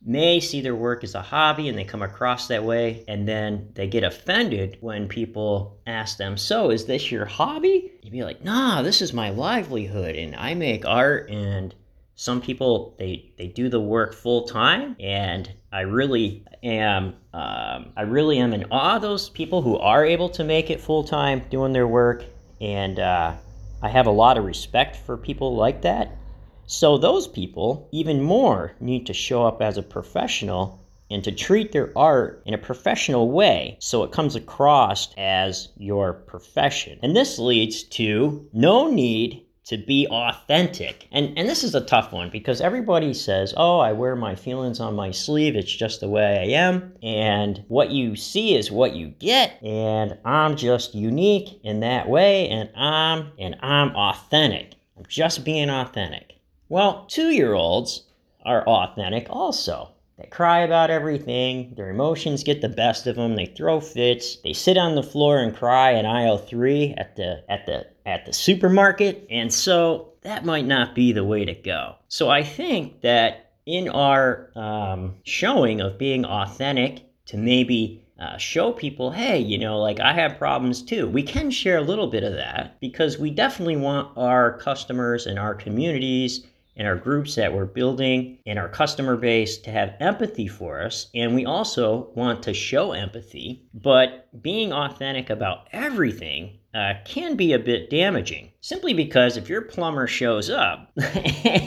may 0.05 0.41
see 0.41 0.59
their 0.59 0.75
work 0.75 1.03
as 1.03 1.15
a 1.15 1.21
hobby 1.21 1.69
and 1.69 1.77
they 1.77 1.83
come 1.83 2.01
across 2.01 2.47
that 2.47 2.63
way 2.63 3.03
and 3.07 3.27
then 3.27 3.69
they 3.75 3.87
get 3.87 4.03
offended 4.03 4.77
when 4.81 5.07
people 5.07 5.77
ask 5.87 6.17
them 6.17 6.37
so 6.37 6.69
is 6.69 6.85
this 6.85 7.11
your 7.11 7.25
hobby 7.25 7.88
be 8.11 8.23
like 8.23 8.43
nah 8.43 8.81
this 8.81 9.01
is 9.01 9.13
my 9.13 9.29
livelihood. 9.29 10.15
And 10.15 10.35
i 10.35 10.53
make 10.53 10.85
art 10.85 11.29
and 11.29 11.73
some 12.15 12.41
people 12.41 12.95
they 12.99 13.31
they 13.37 13.47
do 13.47 13.69
the 13.69 13.79
work 13.79 14.13
full 14.13 14.43
time 14.43 14.95
and 14.99 15.49
i 15.71 15.81
really 15.81 16.43
am 16.63 17.15
um, 17.33 17.93
i 17.95 18.01
really 18.01 18.37
am 18.39 18.53
in 18.53 18.65
awe 18.71 18.97
of 18.97 19.01
those 19.01 19.29
people 19.29 19.61
who 19.61 19.77
are 19.77 20.03
able 20.03 20.29
to 20.29 20.43
make 20.43 20.69
it 20.69 20.81
full 20.81 21.03
time 21.03 21.41
doing 21.49 21.73
their 21.73 21.87
work. 21.87 22.25
And 22.61 22.99
uh, 22.99 23.35
i 23.81 23.89
have 23.89 24.07
a 24.07 24.11
lot 24.11 24.37
of 24.37 24.45
respect 24.45 24.97
for 24.97 25.15
people 25.15 25.55
like 25.55 25.81
that. 25.83 26.17
So 26.65 26.97
those 26.97 27.27
people 27.27 27.87
even 27.91 28.21
more 28.21 28.73
need 28.79 29.07
to 29.07 29.13
show 29.13 29.45
up 29.45 29.61
as 29.61 29.77
a 29.77 29.83
professional 29.83 30.79
and 31.09 31.23
to 31.23 31.31
treat 31.31 31.71
their 31.71 31.91
art 31.97 32.41
in 32.45 32.53
a 32.53 32.57
professional 32.57 33.31
way 33.31 33.77
so 33.79 34.03
it 34.03 34.11
comes 34.11 34.35
across 34.35 35.13
as 35.17 35.69
your 35.77 36.13
profession. 36.13 36.99
And 37.01 37.15
this 37.15 37.39
leads 37.39 37.83
to 37.83 38.47
no 38.53 38.89
need 38.89 39.45
to 39.65 39.77
be 39.77 40.07
authentic. 40.07 41.07
And 41.11 41.37
and 41.37 41.47
this 41.47 41.63
is 41.63 41.75
a 41.75 41.81
tough 41.81 42.11
one 42.11 42.31
because 42.31 42.59
everybody 42.59 43.13
says, 43.13 43.53
"Oh, 43.55 43.77
I 43.77 43.91
wear 43.91 44.15
my 44.15 44.33
feelings 44.33 44.79
on 44.79 44.95
my 44.95 45.11
sleeve. 45.11 45.55
It's 45.55 45.71
just 45.71 45.99
the 45.99 46.09
way 46.09 46.39
I 46.39 46.59
am." 46.59 46.93
And 47.03 47.63
what 47.67 47.91
you 47.91 48.15
see 48.15 48.55
is 48.55 48.71
what 48.71 48.95
you 48.95 49.09
get, 49.09 49.61
and 49.61 50.17
I'm 50.25 50.55
just 50.55 50.95
unique 50.95 51.59
in 51.63 51.81
that 51.81 52.09
way 52.09 52.49
and 52.49 52.71
I'm 52.75 53.31
and 53.37 53.57
I'm 53.61 53.95
authentic. 53.95 54.73
I'm 54.97 55.05
just 55.07 55.45
being 55.45 55.69
authentic. 55.69 56.33
Well, 56.67 57.05
2-year-olds 57.07 58.05
are 58.43 58.65
authentic 58.67 59.27
also. 59.29 59.91
They 60.19 60.27
cry 60.27 60.59
about 60.59 60.89
everything. 60.89 61.73
Their 61.77 61.89
emotions 61.89 62.43
get 62.43 62.59
the 62.61 62.67
best 62.67 63.07
of 63.07 63.15
them. 63.15 63.35
They 63.35 63.45
throw 63.45 63.79
fits. 63.79 64.35
They 64.43 64.51
sit 64.51 64.77
on 64.77 64.95
the 64.95 65.03
floor 65.03 65.39
and 65.39 65.55
cry 65.55 65.91
in 65.91 66.05
aisle 66.05 66.37
three 66.37 66.93
at 66.97 67.15
the 67.15 67.43
at 67.49 67.65
the 67.65 67.87
at 68.05 68.25
the 68.25 68.33
supermarket. 68.33 69.25
And 69.29 69.53
so 69.53 70.09
that 70.23 70.43
might 70.43 70.65
not 70.65 70.93
be 70.93 71.13
the 71.13 71.23
way 71.23 71.45
to 71.45 71.53
go. 71.53 71.95
So 72.09 72.29
I 72.29 72.43
think 72.43 73.01
that 73.01 73.53
in 73.65 73.87
our 73.87 74.51
um, 74.55 75.15
showing 75.23 75.79
of 75.79 75.97
being 75.97 76.25
authentic 76.25 77.03
to 77.27 77.37
maybe 77.37 78.03
uh, 78.19 78.37
show 78.37 78.73
people, 78.73 79.11
hey, 79.11 79.39
you 79.39 79.57
know, 79.57 79.79
like 79.79 80.01
I 80.01 80.11
have 80.11 80.37
problems 80.37 80.81
too. 80.81 81.07
We 81.07 81.23
can 81.23 81.49
share 81.49 81.77
a 81.77 81.81
little 81.83 82.07
bit 82.07 82.23
of 82.23 82.33
that 82.33 82.77
because 82.81 83.17
we 83.17 83.29
definitely 83.29 83.77
want 83.77 84.17
our 84.17 84.57
customers 84.57 85.25
and 85.25 85.39
our 85.39 85.55
communities 85.55 86.45
and 86.79 86.87
our 86.87 86.95
groups 86.95 87.35
that 87.35 87.53
we're 87.53 87.65
building 87.65 88.39
and 88.45 88.57
our 88.57 88.69
customer 88.69 89.17
base 89.17 89.57
to 89.57 89.69
have 89.69 89.95
empathy 89.99 90.47
for 90.47 90.81
us. 90.81 91.07
And 91.13 91.35
we 91.35 91.45
also 91.45 92.09
want 92.15 92.41
to 92.43 92.53
show 92.53 92.93
empathy, 92.93 93.65
but 93.73 94.29
being 94.41 94.71
authentic 94.71 95.29
about 95.29 95.67
everything 95.73 96.57
uh, 96.73 96.93
can 97.03 97.35
be 97.35 97.51
a 97.51 97.59
bit 97.59 97.89
damaging. 97.89 98.51
Simply 98.61 98.93
because 98.93 99.35
if 99.35 99.49
your 99.49 99.61
plumber 99.61 100.07
shows 100.07 100.49
up 100.49 100.91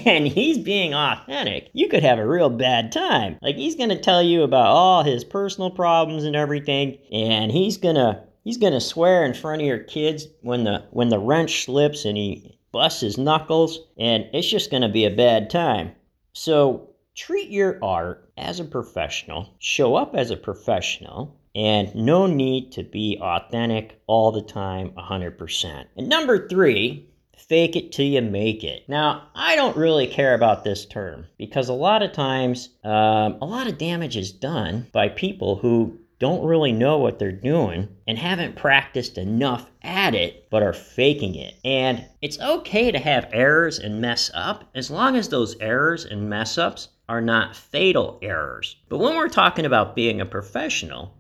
and 0.07 0.27
he's 0.27 0.59
being 0.59 0.95
authentic, 0.95 1.69
you 1.75 1.89
could 1.89 2.03
have 2.03 2.19
a 2.19 2.27
real 2.27 2.49
bad 2.51 2.91
time. 2.91 3.37
Like 3.43 3.57
he's 3.57 3.77
going 3.77 3.91
to 3.91 4.01
tell 4.01 4.23
you 4.23 4.43
about 4.43 4.67
all 4.67 5.03
his 5.03 5.25
personal 5.25 5.71
problems 5.71 6.25
and 6.25 6.37
everything, 6.37 6.99
and 7.13 7.53
he's 7.53 7.77
going 7.77 7.97
to 7.97 8.23
he's 8.45 8.59
going 8.59 8.73
to 8.73 8.81
swear 8.81 9.25
in 9.25 9.35
front 9.35 9.61
of 9.61 9.67
your 9.67 9.79
kids 9.79 10.27
when 10.41 10.65
the 10.65 10.87
when 10.91 11.09
the 11.09 11.19
wrench 11.19 11.65
slips 11.65 12.05
and 12.05 12.17
he 12.17 12.59
bust 12.73 13.03
his 13.03 13.19
knuckles, 13.19 13.79
and 13.99 14.27
it's 14.33 14.49
just 14.49 14.71
going 14.71 14.83
to 14.83 14.89
be 14.89 15.05
a 15.05 15.11
bad 15.11 15.51
time. 15.51 15.93
So 16.33 16.89
treat 17.15 17.51
your 17.51 17.79
art 17.85 18.31
as 18.37 18.59
a 18.59 18.65
professional, 18.65 19.51
show 19.59 19.95
up 19.95 20.15
as 20.15 20.31
a 20.31 20.37
professional, 20.37 21.37
and 21.55 21.95
no 21.95 22.27
need 22.27 22.73
to 22.73 22.83
be 22.83 23.19
authentic 23.21 24.01
all 24.07 24.33
the 24.33 24.43
time 24.43 24.91
100%. 24.93 25.85
And 25.97 26.09
number 26.09 26.49
three, 26.49 27.09
fake 27.37 27.77
it 27.77 27.93
till 27.93 28.07
you 28.07 28.23
make 28.23 28.65
it. 28.65 28.89
Now, 28.89 29.29
I 29.35 29.57
don't 29.57 29.77
really 29.77 30.07
care 30.07 30.35
about 30.35 30.65
this 30.65 30.87
term 30.87 31.27
because 31.37 31.69
a 31.69 31.75
lot 31.75 32.03
of 32.03 32.13
times, 32.13 32.71
um, 32.85 33.37
a 33.41 33.47
lot 33.47 33.67
of 33.67 33.77
damage 33.77 34.17
is 34.17 34.33
done 34.33 34.87
by 34.93 35.09
people 35.09 35.57
who 35.57 35.99
don't 36.23 36.47
really 36.47 36.71
know 36.71 36.99
what 36.99 37.19
they're 37.19 37.33
doing 37.33 37.89
and 38.07 38.17
haven't 38.17 38.55
practiced 38.55 39.19
enough 39.19 39.69
at 39.83 40.15
it 40.15 40.49
but 40.51 40.63
are 40.63 40.73
faking 40.73 41.35
it. 41.35 41.57
And 41.65 42.07
it's 42.21 42.39
okay 42.39 42.93
to 42.93 42.99
have 43.01 43.29
errors 43.33 43.81
and 43.81 44.01
mess 44.01 44.31
up 44.33 44.71
as 44.73 44.89
long 44.89 45.17
as 45.17 45.29
those 45.29 45.57
errors 45.59 46.05
and 46.05 46.31
mess 46.31 46.59
ups 46.59 46.91
are 47.09 47.21
not 47.21 47.57
fatal 47.57 48.21
errors. 48.23 48.77
But 48.89 48.99
when 48.99 49.17
we're 49.17 49.29
talking 49.29 49.67
about 49.67 49.97
being 49.97 50.21
a 50.21 50.25
professional 50.25 51.13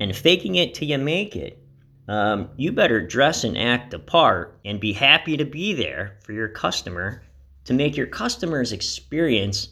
and 0.00 0.16
faking 0.16 0.54
it 0.54 0.72
till 0.72 0.88
you 0.88 0.96
make 0.96 1.36
it, 1.36 1.62
um, 2.08 2.48
you 2.56 2.72
better 2.72 3.06
dress 3.06 3.44
and 3.44 3.58
act 3.58 3.90
the 3.90 3.98
part 3.98 4.58
and 4.64 4.80
be 4.80 4.94
happy 4.94 5.36
to 5.36 5.44
be 5.44 5.74
there 5.74 6.16
for 6.22 6.32
your 6.32 6.48
customer 6.48 7.20
to 7.64 7.74
make 7.74 7.94
your 7.94 8.06
customer's 8.06 8.72
experience 8.72 9.68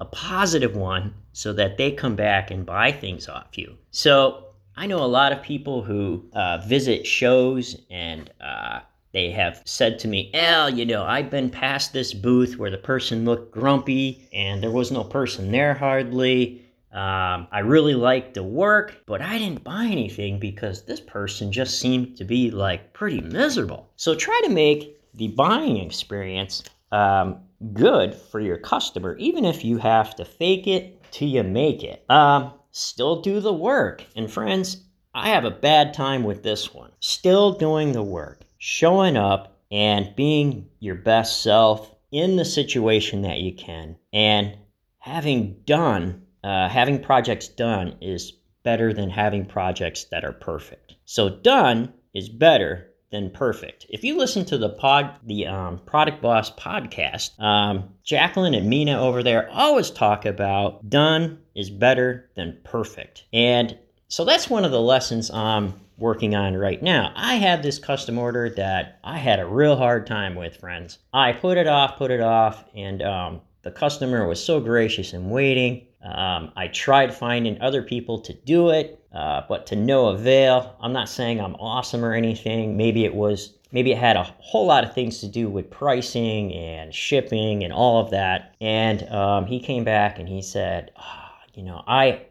a 0.00 0.04
positive 0.04 0.76
one 0.76 1.14
so 1.32 1.52
that 1.52 1.76
they 1.76 1.90
come 1.90 2.16
back 2.16 2.50
and 2.50 2.64
buy 2.64 2.92
things 2.92 3.28
off 3.28 3.56
you. 3.56 3.76
So 3.90 4.44
I 4.76 4.86
know 4.86 5.02
a 5.02 5.06
lot 5.06 5.32
of 5.32 5.42
people 5.42 5.82
who 5.82 6.24
uh, 6.32 6.58
visit 6.58 7.06
shows 7.06 7.76
and 7.90 8.30
uh, 8.40 8.80
they 9.12 9.30
have 9.32 9.62
said 9.64 9.98
to 10.00 10.08
me, 10.08 10.30
Al, 10.34 10.70
you 10.70 10.84
know, 10.84 11.04
I've 11.04 11.30
been 11.30 11.50
past 11.50 11.92
this 11.92 12.14
booth 12.14 12.58
where 12.58 12.70
the 12.70 12.78
person 12.78 13.24
looked 13.24 13.52
grumpy 13.52 14.28
and 14.32 14.62
there 14.62 14.70
was 14.70 14.92
no 14.92 15.02
person 15.02 15.50
there 15.50 15.74
hardly. 15.74 16.62
Um, 16.92 17.48
I 17.50 17.60
really 17.64 17.94
liked 17.94 18.34
the 18.34 18.42
work, 18.42 19.02
but 19.06 19.20
I 19.20 19.38
didn't 19.38 19.64
buy 19.64 19.86
anything 19.86 20.38
because 20.38 20.82
this 20.82 21.00
person 21.00 21.52
just 21.52 21.80
seemed 21.80 22.16
to 22.16 22.24
be 22.24 22.50
like 22.50 22.92
pretty 22.92 23.20
miserable. 23.20 23.88
So 23.96 24.14
try 24.14 24.40
to 24.44 24.50
make 24.50 24.96
the 25.14 25.28
buying 25.28 25.78
experience 25.78 26.62
um, 26.92 27.40
good 27.72 28.14
for 28.14 28.40
your 28.40 28.58
customer, 28.58 29.16
even 29.16 29.44
if 29.44 29.64
you 29.64 29.78
have 29.78 30.14
to 30.16 30.24
fake 30.24 30.66
it 30.66 31.02
till 31.10 31.28
you 31.28 31.42
make 31.42 31.82
it. 31.82 32.04
Um, 32.08 32.52
still 32.70 33.20
do 33.20 33.40
the 33.40 33.52
work. 33.52 34.04
And 34.14 34.30
friends, 34.30 34.84
I 35.14 35.30
have 35.30 35.44
a 35.44 35.50
bad 35.50 35.94
time 35.94 36.24
with 36.24 36.42
this 36.42 36.72
one. 36.72 36.92
Still 37.00 37.52
doing 37.52 37.92
the 37.92 38.02
work, 38.02 38.42
showing 38.58 39.16
up 39.16 39.58
and 39.70 40.14
being 40.16 40.68
your 40.80 40.94
best 40.94 41.42
self 41.42 41.94
in 42.10 42.36
the 42.36 42.44
situation 42.44 43.22
that 43.22 43.38
you 43.38 43.54
can. 43.54 43.96
And 44.12 44.56
having 44.98 45.56
done, 45.64 46.22
uh, 46.44 46.68
having 46.68 47.02
projects 47.02 47.48
done 47.48 47.96
is 48.00 48.32
better 48.62 48.92
than 48.92 49.10
having 49.10 49.44
projects 49.44 50.04
that 50.04 50.24
are 50.24 50.32
perfect. 50.32 50.94
So, 51.04 51.28
done 51.28 51.92
is 52.14 52.28
better 52.28 52.87
than 53.10 53.30
perfect. 53.30 53.86
If 53.88 54.04
you 54.04 54.18
listen 54.18 54.44
to 54.46 54.58
the 54.58 54.68
pod, 54.68 55.18
the 55.24 55.46
um, 55.46 55.78
Product 55.86 56.20
Boss 56.20 56.50
podcast, 56.50 57.38
um, 57.40 57.88
Jacqueline 58.04 58.54
and 58.54 58.68
Mina 58.68 59.00
over 59.00 59.22
there 59.22 59.48
always 59.50 59.90
talk 59.90 60.26
about 60.26 60.88
done 60.88 61.38
is 61.54 61.70
better 61.70 62.30
than 62.36 62.58
perfect, 62.64 63.24
and 63.32 63.78
so 64.08 64.24
that's 64.24 64.48
one 64.48 64.64
of 64.64 64.70
the 64.70 64.80
lessons 64.80 65.30
I'm 65.30 65.74
working 65.98 66.34
on 66.34 66.56
right 66.56 66.82
now. 66.82 67.12
I 67.16 67.34
had 67.34 67.62
this 67.62 67.78
custom 67.78 68.18
order 68.18 68.48
that 68.50 69.00
I 69.02 69.18
had 69.18 69.40
a 69.40 69.46
real 69.46 69.76
hard 69.76 70.06
time 70.06 70.34
with, 70.34 70.56
friends. 70.56 70.98
I 71.12 71.32
put 71.32 71.58
it 71.58 71.66
off, 71.66 71.96
put 71.98 72.10
it 72.10 72.20
off, 72.20 72.64
and 72.74 73.02
um, 73.02 73.40
the 73.62 73.70
customer 73.70 74.26
was 74.26 74.42
so 74.42 74.60
gracious 74.60 75.12
in 75.12 75.28
waiting. 75.28 75.87
Um, 76.02 76.52
I 76.56 76.68
tried 76.68 77.14
finding 77.14 77.60
other 77.60 77.82
people 77.82 78.20
to 78.20 78.32
do 78.32 78.70
it, 78.70 79.04
uh, 79.12 79.42
but 79.48 79.66
to 79.66 79.76
no 79.76 80.08
avail. 80.08 80.76
I'm 80.80 80.92
not 80.92 81.08
saying 81.08 81.40
I'm 81.40 81.54
awesome 81.56 82.04
or 82.04 82.12
anything. 82.12 82.76
Maybe 82.76 83.04
it 83.04 83.14
was, 83.14 83.54
maybe 83.72 83.92
it 83.92 83.98
had 83.98 84.16
a 84.16 84.22
whole 84.38 84.66
lot 84.66 84.84
of 84.84 84.94
things 84.94 85.18
to 85.20 85.28
do 85.28 85.48
with 85.48 85.70
pricing 85.70 86.54
and 86.54 86.94
shipping 86.94 87.64
and 87.64 87.72
all 87.72 88.00
of 88.00 88.10
that. 88.10 88.54
And 88.60 89.02
um, 89.08 89.46
he 89.46 89.58
came 89.60 89.84
back 89.84 90.18
and 90.18 90.28
he 90.28 90.40
said, 90.40 90.92
oh, 90.96 91.28
you 91.54 91.64
know, 91.64 91.82
I, 91.86 92.22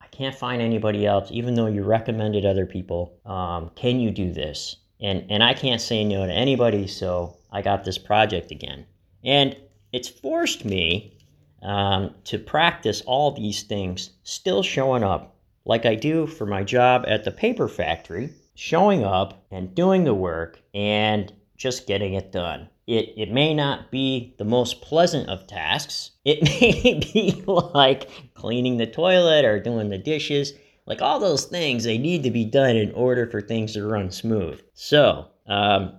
I 0.00 0.06
can't 0.12 0.34
find 0.34 0.62
anybody 0.62 1.04
else, 1.04 1.28
even 1.32 1.54
though 1.54 1.66
you 1.66 1.82
recommended 1.82 2.46
other 2.46 2.66
people. 2.66 3.18
Um, 3.26 3.70
can 3.74 3.98
you 3.98 4.10
do 4.10 4.32
this? 4.32 4.76
And 5.00 5.26
and 5.30 5.42
I 5.42 5.52
can't 5.52 5.80
say 5.80 6.04
no 6.04 6.26
to 6.26 6.32
anybody, 6.32 6.86
so 6.86 7.36
I 7.52 7.60
got 7.60 7.84
this 7.84 7.98
project 7.98 8.50
again. 8.50 8.86
And 9.24 9.56
it's 9.92 10.08
forced 10.08 10.64
me 10.64 11.15
um, 11.62 12.14
to 12.24 12.38
practice 12.38 13.02
all 13.06 13.32
these 13.32 13.62
things, 13.62 14.10
still 14.22 14.62
showing 14.62 15.02
up 15.02 15.36
like 15.64 15.84
I 15.84 15.94
do 15.94 16.26
for 16.26 16.46
my 16.46 16.62
job 16.62 17.04
at 17.08 17.24
the 17.24 17.30
paper 17.30 17.68
factory, 17.68 18.30
showing 18.54 19.04
up 19.04 19.44
and 19.50 19.74
doing 19.74 20.04
the 20.04 20.14
work 20.14 20.60
and 20.74 21.32
just 21.56 21.86
getting 21.86 22.14
it 22.14 22.32
done. 22.32 22.68
It, 22.86 23.14
it 23.16 23.32
may 23.32 23.52
not 23.52 23.90
be 23.90 24.34
the 24.38 24.44
most 24.44 24.80
pleasant 24.80 25.28
of 25.28 25.46
tasks. 25.46 26.12
It 26.24 26.42
may 26.60 27.00
be 27.12 27.42
like 27.46 28.08
cleaning 28.34 28.76
the 28.76 28.86
toilet 28.86 29.44
or 29.44 29.58
doing 29.58 29.88
the 29.88 29.98
dishes. 29.98 30.52
Like 30.86 31.02
all 31.02 31.18
those 31.18 31.46
things, 31.46 31.82
they 31.82 31.98
need 31.98 32.22
to 32.22 32.30
be 32.30 32.44
done 32.44 32.76
in 32.76 32.92
order 32.92 33.26
for 33.26 33.40
things 33.40 33.72
to 33.72 33.86
run 33.86 34.12
smooth. 34.12 34.60
So, 34.74 35.26
um, 35.48 35.94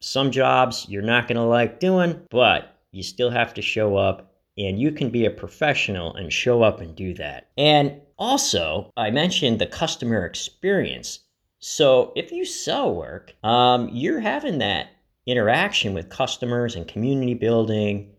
some 0.00 0.30
jobs 0.30 0.86
you're 0.88 1.02
not 1.02 1.28
going 1.28 1.36
to 1.36 1.42
like 1.42 1.78
doing, 1.78 2.22
but 2.30 2.74
you 2.90 3.02
still 3.02 3.30
have 3.30 3.52
to 3.54 3.62
show 3.62 3.96
up 3.96 4.29
and 4.58 4.80
you 4.80 4.92
can 4.92 5.10
be 5.10 5.24
a 5.24 5.30
professional 5.30 6.14
and 6.14 6.32
show 6.32 6.62
up 6.62 6.80
and 6.80 6.94
do 6.96 7.14
that. 7.14 7.48
And 7.56 8.00
also, 8.18 8.90
I 8.96 9.10
mentioned 9.10 9.58
the 9.58 9.66
customer 9.66 10.26
experience. 10.26 11.20
So 11.58 12.12
if 12.16 12.32
you 12.32 12.44
sell 12.44 12.94
work, 12.94 13.34
um, 13.42 13.88
you're 13.92 14.20
having 14.20 14.58
that 14.58 14.88
interaction 15.26 15.94
with 15.94 16.08
customers 16.08 16.74
and 16.74 16.88
community 16.88 17.34
building 17.34 18.10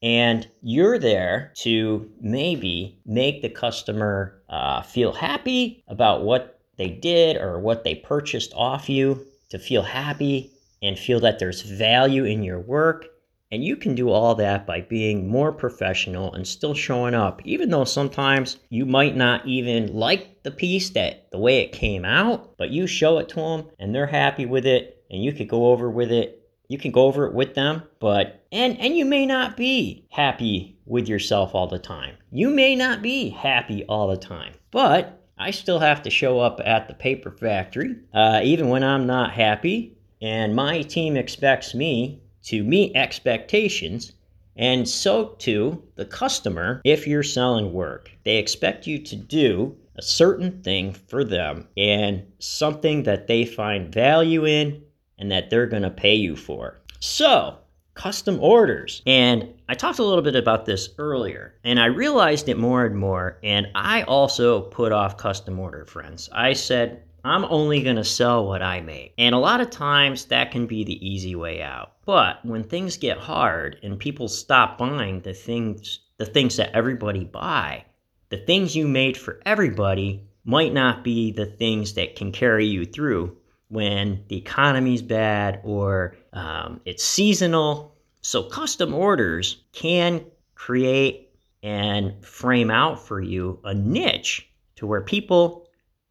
And 0.00 0.48
you're 0.62 0.98
there 0.98 1.52
to 1.56 2.08
maybe 2.20 3.00
make 3.04 3.42
the 3.42 3.48
customer 3.48 4.40
uh, 4.48 4.82
feel 4.82 5.12
happy 5.12 5.82
about 5.88 6.22
what 6.22 6.60
they 6.76 6.88
did 6.88 7.36
or 7.36 7.58
what 7.58 7.82
they 7.82 7.96
purchased 7.96 8.52
off 8.54 8.88
you, 8.88 9.26
to 9.50 9.58
feel 9.58 9.82
happy 9.82 10.52
and 10.82 10.98
feel 10.98 11.18
that 11.20 11.38
there's 11.38 11.62
value 11.62 12.24
in 12.24 12.42
your 12.44 12.60
work. 12.60 13.06
And 13.50 13.64
you 13.64 13.76
can 13.76 13.94
do 13.94 14.10
all 14.10 14.34
that 14.34 14.66
by 14.66 14.82
being 14.82 15.26
more 15.26 15.52
professional 15.52 16.34
and 16.34 16.46
still 16.46 16.74
showing 16.74 17.14
up, 17.14 17.40
even 17.46 17.70
though 17.70 17.84
sometimes 17.84 18.58
you 18.68 18.84
might 18.84 19.16
not 19.16 19.46
even 19.46 19.94
like 19.94 20.42
the 20.42 20.50
piece 20.50 20.90
that 20.90 21.30
the 21.30 21.38
way 21.38 21.60
it 21.60 21.72
came 21.72 22.04
out, 22.04 22.58
but 22.58 22.70
you 22.70 22.86
show 22.86 23.16
it 23.18 23.28
to 23.30 23.36
them 23.36 23.64
and 23.78 23.94
they're 23.94 24.06
happy 24.06 24.44
with 24.44 24.66
it 24.66 25.02
and 25.10 25.24
you 25.24 25.32
could 25.32 25.48
go 25.48 25.66
over 25.66 25.90
with 25.90 26.12
it. 26.12 26.46
You 26.68 26.76
can 26.76 26.92
go 26.92 27.06
over 27.06 27.24
it 27.24 27.32
with 27.32 27.54
them, 27.54 27.82
but 27.98 28.44
and 28.52 28.78
and 28.78 28.94
you 28.94 29.06
may 29.06 29.24
not 29.24 29.56
be 29.56 30.06
happy 30.10 30.76
with 30.84 31.08
yourself 31.08 31.54
all 31.54 31.66
the 31.66 31.78
time. 31.78 32.16
You 32.30 32.50
may 32.50 32.76
not 32.76 33.00
be 33.00 33.30
happy 33.30 33.84
all 33.84 34.08
the 34.08 34.18
time. 34.18 34.52
But 34.70 35.24
I 35.38 35.52
still 35.52 35.78
have 35.78 36.02
to 36.02 36.10
show 36.10 36.40
up 36.40 36.60
at 36.62 36.88
the 36.88 36.94
paper 36.94 37.30
factory, 37.30 37.96
uh, 38.12 38.40
even 38.44 38.68
when 38.68 38.84
I'm 38.84 39.06
not 39.06 39.32
happy. 39.32 39.96
And 40.20 40.54
my 40.54 40.82
team 40.82 41.16
expects 41.16 41.74
me 41.74 42.20
to 42.48 42.64
meet 42.64 42.96
expectations, 42.96 44.12
and 44.56 44.88
so 44.88 45.36
too 45.38 45.82
the 45.96 46.04
customer 46.04 46.80
if 46.84 47.06
you're 47.06 47.22
selling 47.22 47.72
work. 47.72 48.10
They 48.24 48.36
expect 48.36 48.86
you 48.86 48.98
to 48.98 49.16
do 49.16 49.76
a 49.96 50.02
certain 50.02 50.62
thing 50.62 50.94
for 50.94 51.24
them 51.24 51.68
and 51.76 52.24
something 52.38 53.02
that 53.02 53.26
they 53.26 53.44
find 53.44 53.92
value 53.92 54.46
in 54.46 54.82
and 55.18 55.30
that 55.30 55.50
they're 55.50 55.66
going 55.66 55.82
to 55.82 55.90
pay 55.90 56.14
you 56.14 56.36
for. 56.36 56.80
So, 57.00 57.58
custom 57.94 58.38
orders. 58.40 59.02
And 59.06 59.52
I 59.68 59.74
talked 59.74 59.98
a 59.98 60.04
little 60.04 60.22
bit 60.22 60.36
about 60.36 60.64
this 60.64 60.88
earlier, 60.98 61.54
and 61.64 61.80
I 61.80 61.86
realized 61.86 62.48
it 62.48 62.56
more 62.56 62.86
and 62.86 62.96
more. 62.96 63.38
And 63.42 63.66
I 63.74 64.02
also 64.04 64.62
put 64.62 64.92
off 64.92 65.18
custom 65.18 65.58
order, 65.58 65.84
friends. 65.84 66.30
I 66.32 66.52
said, 66.52 67.02
I'm 67.28 67.44
only 67.44 67.82
going 67.82 67.96
to 67.96 68.04
sell 68.04 68.46
what 68.46 68.62
I 68.62 68.80
make. 68.80 69.12
And 69.18 69.34
a 69.34 69.38
lot 69.38 69.60
of 69.60 69.70
times 69.70 70.24
that 70.26 70.50
can 70.50 70.66
be 70.66 70.84
the 70.84 71.06
easy 71.06 71.34
way 71.34 71.62
out. 71.62 71.92
But 72.04 72.44
when 72.44 72.64
things 72.64 72.96
get 72.96 73.18
hard 73.18 73.78
and 73.82 73.98
people 73.98 74.28
stop 74.28 74.78
buying 74.78 75.20
the 75.20 75.34
things 75.34 76.00
the 76.16 76.26
things 76.26 76.56
that 76.56 76.74
everybody 76.74 77.24
buy, 77.24 77.84
the 78.30 78.38
things 78.38 78.74
you 78.74 78.88
made 78.88 79.16
for 79.16 79.40
everybody 79.46 80.26
might 80.44 80.72
not 80.72 81.04
be 81.04 81.30
the 81.30 81.46
things 81.46 81.94
that 81.94 82.16
can 82.16 82.32
carry 82.32 82.66
you 82.66 82.84
through 82.84 83.36
when 83.68 84.24
the 84.28 84.36
economy's 84.36 85.02
bad 85.02 85.60
or 85.62 86.16
um, 86.32 86.80
it's 86.84 87.04
seasonal. 87.04 87.94
So 88.20 88.42
custom 88.42 88.94
orders 88.94 89.62
can 89.72 90.24
create 90.54 91.30
and 91.62 92.24
frame 92.24 92.70
out 92.70 93.06
for 93.06 93.20
you 93.20 93.60
a 93.64 93.74
niche 93.74 94.48
to 94.76 94.86
where 94.86 95.02
people 95.02 95.67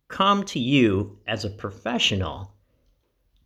come 0.08 0.44
to 0.46 0.60
you 0.60 1.18
as 1.28 1.46
a 1.46 1.50
professional 1.50 2.54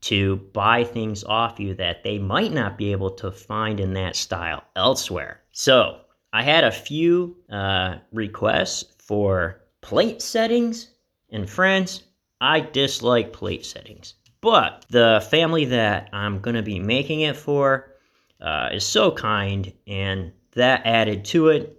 to 0.02 0.38
buy 0.54 0.84
things 0.84 1.24
off 1.24 1.60
you 1.60 1.76
that 1.76 2.04
they 2.04 2.18
might 2.18 2.52
not 2.52 2.78
be 2.78 2.92
able 2.92 3.12
to 3.12 3.32
find 3.32 3.80
in 3.80 3.94
that 3.94 4.16
style 4.16 4.64
elsewhere. 4.76 5.42
So, 5.52 6.02
I 6.34 6.44
had 6.44 6.64
a 6.64 6.72
few 6.72 7.36
uh, 7.52 7.98
requests 8.12 8.86
for 9.00 9.62
plate 9.82 10.22
settings, 10.22 10.90
and 11.30 11.50
friends, 11.50 12.04
I 12.40 12.62
dislike 12.62 13.34
plate 13.34 13.66
settings. 13.66 14.16
But 14.40 14.86
the 14.90 15.26
family 15.30 15.66
that 15.66 16.10
I'm 16.14 16.40
going 16.40 16.56
to 16.56 16.64
be 16.64 16.80
making 16.80 17.22
it 17.22 17.36
for 17.36 17.92
uh, 18.40 18.70
is 18.72 18.86
so 18.86 19.12
kind, 19.12 19.72
and 19.86 20.32
that 20.54 20.82
added 20.86 21.26
to 21.26 21.50
it. 21.50 21.78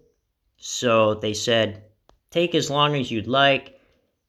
So 0.59 1.15
they 1.15 1.35
said, 1.35 1.85
take 2.31 2.55
as 2.55 2.71
long 2.71 2.95
as 2.95 3.11
you'd 3.11 3.27
like 3.27 3.81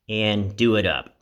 and 0.10 0.56
do 0.56 0.76
it 0.76 0.86
up. 0.86 1.16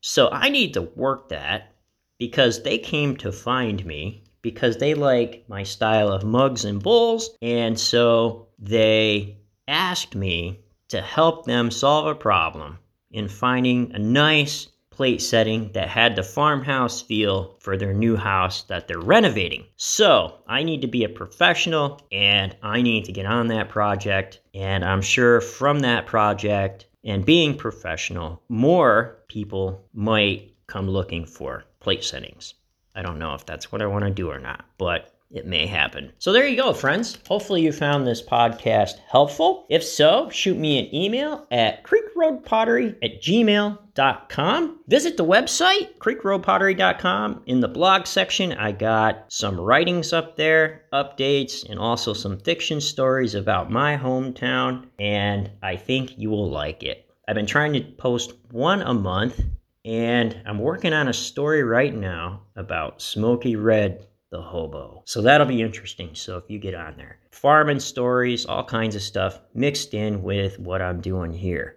So 0.00 0.28
I 0.30 0.48
need 0.48 0.74
to 0.74 0.82
work 0.82 1.28
that 1.30 1.72
because 2.18 2.62
they 2.62 2.78
came 2.78 3.16
to 3.18 3.32
find 3.32 3.84
me 3.84 4.24
because 4.42 4.76
they 4.76 4.92
like 4.94 5.44
my 5.48 5.62
style 5.62 6.08
of 6.08 6.22
mugs 6.22 6.64
and 6.64 6.82
bowls. 6.82 7.30
And 7.40 7.80
so 7.80 8.48
they 8.58 9.38
asked 9.66 10.14
me 10.14 10.60
to 10.88 11.00
help 11.00 11.46
them 11.46 11.70
solve 11.70 12.06
a 12.06 12.14
problem 12.14 12.78
in 13.10 13.26
finding 13.26 13.90
a 13.94 13.98
nice 13.98 14.68
plate 14.90 15.22
setting 15.22 15.72
that 15.72 15.88
had 15.88 16.14
the 16.14 16.22
farmhouse 16.22 17.02
feel 17.02 17.56
for 17.58 17.76
their 17.76 17.92
new 17.92 18.16
house 18.16 18.62
that 18.64 18.86
they're 18.86 19.00
renovating. 19.00 19.64
So 19.76 20.34
I 20.46 20.62
need 20.62 20.82
to 20.82 20.86
be 20.86 21.02
a 21.04 21.08
professional 21.08 22.00
and 22.12 22.54
I 22.62 22.82
need 22.82 23.06
to 23.06 23.12
get 23.12 23.26
on 23.26 23.48
that 23.48 23.70
project. 23.70 24.40
And 24.52 24.84
I'm 24.84 25.02
sure 25.02 25.40
from 25.40 25.80
that 25.80 26.06
project, 26.06 26.86
and 27.04 27.24
being 27.24 27.56
professional, 27.56 28.42
more 28.48 29.18
people 29.28 29.84
might 29.92 30.54
come 30.66 30.88
looking 30.88 31.26
for 31.26 31.64
plate 31.80 32.04
settings. 32.04 32.54
I 32.94 33.02
don't 33.02 33.18
know 33.18 33.34
if 33.34 33.44
that's 33.44 33.70
what 33.70 33.82
I 33.82 33.86
want 33.86 34.04
to 34.04 34.10
do 34.10 34.30
or 34.30 34.38
not, 34.38 34.64
but 34.78 35.13
it 35.30 35.46
may 35.46 35.66
happen. 35.66 36.12
So 36.18 36.32
there 36.32 36.46
you 36.46 36.56
go, 36.56 36.72
friends. 36.72 37.18
Hopefully 37.26 37.62
you 37.62 37.72
found 37.72 38.06
this 38.06 38.22
podcast 38.22 38.98
helpful. 39.08 39.66
If 39.68 39.82
so, 39.82 40.30
shoot 40.30 40.56
me 40.56 40.78
an 40.78 40.94
email 40.94 41.46
at 41.50 41.82
creekroadpottery 41.82 42.96
at 43.02 43.20
gmail.com. 43.20 44.80
Visit 44.86 45.16
the 45.16 45.24
website, 45.24 45.98
creekroadpottery.com. 45.98 47.42
In 47.46 47.60
the 47.60 47.68
blog 47.68 48.06
section, 48.06 48.52
I 48.52 48.72
got 48.72 49.32
some 49.32 49.60
writings 49.60 50.12
up 50.12 50.36
there, 50.36 50.82
updates, 50.92 51.68
and 51.68 51.80
also 51.80 52.12
some 52.12 52.38
fiction 52.38 52.80
stories 52.80 53.34
about 53.34 53.72
my 53.72 53.96
hometown, 53.96 54.86
and 55.00 55.50
I 55.62 55.76
think 55.76 56.16
you 56.16 56.30
will 56.30 56.50
like 56.50 56.84
it. 56.84 57.10
I've 57.26 57.34
been 57.34 57.46
trying 57.46 57.72
to 57.72 57.80
post 57.80 58.34
one 58.52 58.82
a 58.82 58.94
month, 58.94 59.40
and 59.84 60.40
I'm 60.46 60.58
working 60.58 60.92
on 60.92 61.08
a 61.08 61.12
story 61.12 61.64
right 61.64 61.94
now 61.94 62.42
about 62.54 63.02
Smoky 63.02 63.56
Red 63.56 64.06
the 64.34 64.42
hobo. 64.42 65.00
So 65.06 65.22
that'll 65.22 65.46
be 65.46 65.62
interesting. 65.62 66.10
So 66.14 66.36
if 66.36 66.50
you 66.50 66.58
get 66.58 66.74
on 66.74 66.96
there, 66.96 67.20
farming 67.30 67.78
stories, 67.78 68.44
all 68.46 68.64
kinds 68.64 68.96
of 68.96 69.02
stuff 69.02 69.38
mixed 69.54 69.94
in 69.94 70.24
with 70.24 70.58
what 70.58 70.82
I'm 70.82 71.00
doing 71.00 71.32
here. 71.32 71.76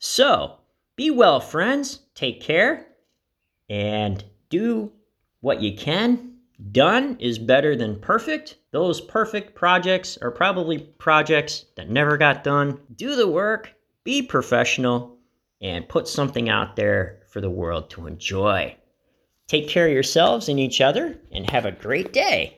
So 0.00 0.58
be 0.96 1.10
well, 1.10 1.40
friends. 1.40 2.00
Take 2.14 2.42
care 2.42 2.88
and 3.70 4.22
do 4.50 4.92
what 5.40 5.62
you 5.62 5.74
can. 5.74 6.34
Done 6.72 7.16
is 7.20 7.38
better 7.38 7.74
than 7.74 7.98
perfect. 8.00 8.58
Those 8.70 9.00
perfect 9.00 9.54
projects 9.54 10.18
are 10.18 10.30
probably 10.30 10.80
projects 10.98 11.64
that 11.76 11.88
never 11.88 12.18
got 12.18 12.44
done. 12.44 12.80
Do 12.96 13.16
the 13.16 13.28
work, 13.28 13.72
be 14.04 14.20
professional, 14.20 15.16
and 15.62 15.88
put 15.88 16.06
something 16.06 16.50
out 16.50 16.76
there 16.76 17.22
for 17.30 17.40
the 17.40 17.48
world 17.48 17.88
to 17.90 18.06
enjoy. 18.06 18.76
Take 19.48 19.68
care 19.68 19.86
of 19.86 19.92
yourselves 19.92 20.48
and 20.48 20.58
each 20.58 20.80
other 20.80 21.18
and 21.32 21.48
have 21.50 21.66
a 21.66 21.72
great 21.72 22.12
day. 22.12 22.56